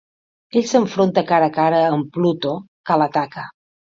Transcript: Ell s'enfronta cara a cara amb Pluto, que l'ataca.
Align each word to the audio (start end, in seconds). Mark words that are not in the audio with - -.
Ell 0.59 0.63
s'enfronta 0.71 1.23
cara 1.33 1.49
a 1.51 1.53
cara 1.59 1.83
amb 1.97 2.09
Pluto, 2.17 2.57
que 2.91 3.01
l'ataca. 3.03 3.45